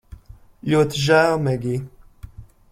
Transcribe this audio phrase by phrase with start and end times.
[0.71, 1.79] Ļoti žēl, Megij